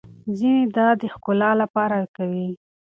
[0.37, 2.49] ځينې دا د ښکلا لپاره کوي.